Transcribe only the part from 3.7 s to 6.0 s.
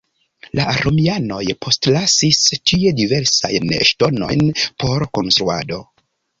ŝtonojn por konstruado.